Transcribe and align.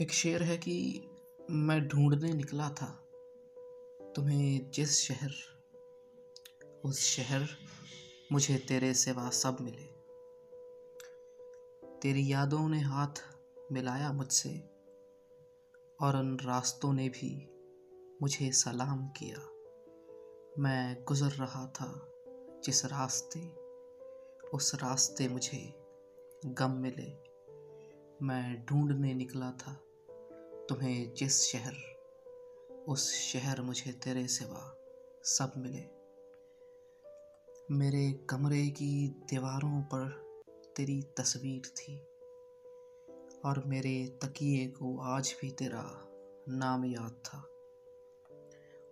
एक 0.00 0.12
शेर 0.12 0.42
है 0.42 0.56
कि 0.56 1.08
मैं 1.50 1.88
ढूँढने 1.88 2.32
निकला 2.32 2.70
था 2.70 2.86
तुम्हें 4.16 4.70
जिस 4.70 5.00
शहर, 5.00 5.30
उस 6.84 7.00
शहर 7.00 7.48
मुझे 8.32 8.56
तेरे 8.58 8.94
सिवा 8.94 9.30
सब 9.30 9.56
मिले। 9.60 9.84
तेरी 12.02 12.32
यादों 12.32 12.68
ने 12.68 12.80
हाथ 12.80 13.22
मिलाया 13.72 14.12
मुझसे 14.12 14.70
और 16.00 16.16
उन 16.16 16.38
रास्तों 16.40 16.92
ने 16.92 17.08
भी 17.08 17.50
मुझे 18.22 18.52
सलाम 18.52 19.08
किया। 19.08 19.38
मैं 20.62 21.04
गुज़र 21.04 21.30
रहा 21.30 21.66
था 21.66 22.10
जिस 22.64 22.84
रास्ते, 22.84 23.48
उस 24.48 24.74
रास्ते 24.74 25.28
मुझे 25.28 25.74
गम 26.46 26.70
मिले। 26.70 27.34
मैं 28.22 28.64
ढूँढने 28.64 29.14
निकला 29.14 29.52
था 29.52 29.80
तुम्हें 30.68 31.14
जिस 31.14 31.42
शहर, 31.42 31.74
उस 32.88 33.14
शहर 33.14 33.60
मुझे 33.60 33.92
तेरे 33.92 34.26
सिवा 34.26 34.76
सब 35.24 35.52
मिले। 35.56 35.84
मेरे 37.70 38.12
कमरे 38.30 38.66
की 38.66 39.08
दीवारों 39.08 39.82
पर 39.82 40.08
तेरी 40.76 41.02
तस्वीर 41.02 41.66
थी, 41.66 41.98
और 43.44 43.62
मेरे 43.66 44.18
तकिए 44.22 44.66
को 44.66 44.98
आज 44.98 45.36
भी 45.40 45.50
तेरा 45.50 45.84
नाम 46.48 46.84
याद 46.84 47.22
था। 47.24 47.48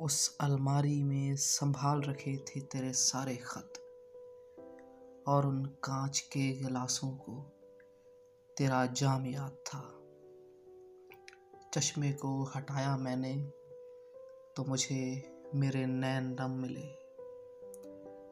उस 0.00 0.36
अलमारी 0.40 1.02
में 1.02 1.36
संभाल 1.36 2.02
रखे 2.02 2.36
थे 2.36 2.60
तेरे 2.60 2.92
सारे 2.92 3.36
ख़त, 3.36 3.72
और 5.28 5.46
उन 5.46 5.64
कांच 5.64 6.20
के 6.20 6.52
गिलासों 6.52 7.10
को 7.10 7.40
तेरा 8.56 8.86
जाम 8.86 9.26
याद 9.26 9.52
था। 9.66 9.99
चश्मे 11.74 12.12
को 12.12 12.44
हटाया 12.44 12.96
मैंने 12.96 13.34
तो 14.56 14.64
मुझे 14.64 15.32
मेरे 15.54 15.86
नैन 15.86 16.36
नम 16.40 16.50
मिले। 16.50 16.86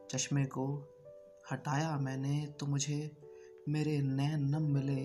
चश्मे 0.07 0.45
को 0.45 0.65
हटाया 1.51 1.97
मैंने 1.97 2.45
तो 2.59 2.65
मुझे 2.65 3.17
मेरे 3.69 4.01
नैन 4.01 4.39
नम 4.55 4.61
मिले। 4.61 5.03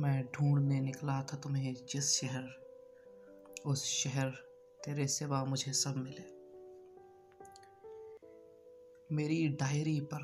मैं 0.00 0.28
ढूँढने 0.34 0.80
निकला 0.80 1.22
था 1.22 1.36
तुम्हें 1.36 1.74
जिस 1.74 2.12
शहर, 2.20 2.48
उस 3.66 3.84
शहर 3.84 4.30
तेरे 4.84 5.06
सिवा 5.06 5.44
मुझे 5.44 5.72
सब 5.72 5.96
मिले। 5.96 6.24
मेरी 9.14 9.48
डायरी 9.48 10.00
पर 10.00 10.22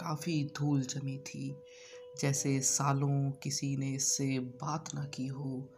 काफ़ी 0.00 0.52
धूल 0.56 0.80
जमी 0.80 1.18
थी 1.18 1.62
जैसे 2.20 2.60
सालों 2.60 3.30
किसी 3.30 3.76
ने 3.76 3.90
इससे 3.90 4.38
बात 4.38 4.94
ना 4.94 5.04
की 5.04 5.26
हो, 5.26 5.68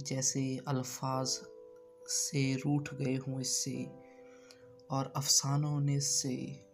जैसे 0.00 0.60
अल्फाज 0.68 1.40
से 2.06 2.54
रूठ 2.54 2.94
गए 2.94 3.16
हों 3.16 3.40
इससे, 3.40 3.90
और 4.90 5.12
अफसानों 5.16 5.80
ने 5.80 5.94
इससे 5.94 6.64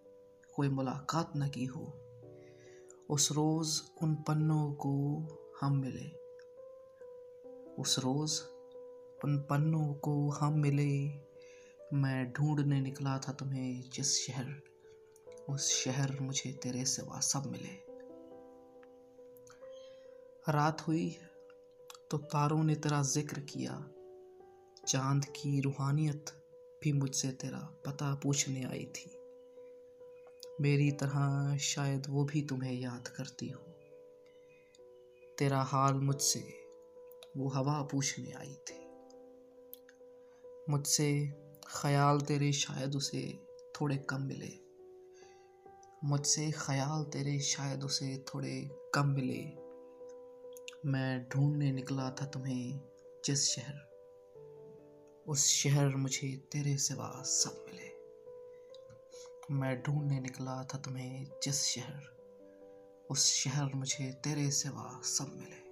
कोई 0.56 0.69
मुलाकात 0.69 1.33
न 1.37 1.48
की 1.48 1.65
हो। 1.65 1.92
उस 3.11 3.33
रोज़ 3.33 3.83
उन 4.03 4.15
पन्नों 4.15 4.72
को 4.72 5.27
हम 5.61 5.77
मिले। 5.77 6.09
उस 7.83 7.98
रोज़ 7.98 8.42
उन 9.25 9.39
पन्नों 9.39 9.95
को 9.95 10.31
हम 10.31 10.59
मिले। 10.59 11.09
मैं 11.97 12.33
ढूँढने 12.33 12.81
निकला 12.81 13.19
था 13.19 13.33
तुम्हें 13.33 13.91
जिस 13.91 14.27
शहर, 14.27 14.62
उस 15.48 15.72
शहर 15.72 16.20
मुझे 16.20 16.53
तेरे 16.53 16.84
सिवा 16.84 17.20
सब 17.20 17.47
मिले। 17.47 17.94
रात 20.48 20.81
हुई 20.89 21.17
तो 22.11 22.19
तारों 22.19 22.64
ने 22.64 22.75
तेरा 22.75 23.03
ज़िक्र 23.03 23.41
किया। 23.41 23.91
चाँद 24.89 25.25
की 25.25 25.61
रूहानियत 25.61 26.25
भी 26.83 26.92
मुझसे 26.92 27.28
तेरा 27.28 27.59
पता 27.87 28.14
पूछने 28.14 28.65
आई 28.65 28.84
थी। 28.84 29.10
मेरी 30.60 30.91
तरह 30.91 31.56
शायद 31.56 32.06
वो 32.09 32.25
भी 32.25 32.43
तुम्हें 32.43 32.81
याद 32.81 33.09
करती 33.09 33.49
हो। 33.49 33.60
तेरा 35.38 35.62
हाल 35.62 35.94
मुझसे 35.94 36.44
वो 37.37 37.49
हवा 37.49 37.83
पूछने 37.83 38.33
आई 38.33 38.54
थी। 38.54 38.87
मुझसे 40.71 41.28
ख्याल 41.66 42.21
तेरे 42.21 42.53
शायद 42.53 42.94
उसे 42.94 43.41
थोड़े 43.81 43.97
कम 43.97 44.22
मिले। 44.22 44.53
मुझसे 46.04 46.50
ख्याल 46.50 47.04
तेरे 47.04 47.38
शायद 47.41 47.84
उसे 47.84 48.25
थोड़े 48.34 48.71
कम 48.94 49.06
मिले। 49.06 49.63
मैं 50.87 51.28
ढूँढने 51.28 51.72
निकला 51.72 52.11
था 52.11 52.27
तुम्हें 52.27 52.81
जिस 53.25 53.49
शहर। 53.50 53.91
उस 55.28 55.47
शहर 55.47 55.97
मुझे 55.97 56.37
तेरे 56.53 56.77
सिवा 56.77 57.22
सब 57.22 57.65
मिले। 57.69 57.89
मैं 59.55 59.83
ढूँढने 59.83 60.21
निकला 60.21 60.65
था 60.65 60.78
तुम्हें 60.78 61.27
जिस 61.43 61.62
शहर। 61.62 62.03
उस 63.11 63.33
शहर 63.33 63.75
मुझे 63.75 64.12
तेरे 64.12 64.50
सिवा 64.50 65.00
सब 65.05 65.37
मिले। 65.37 65.63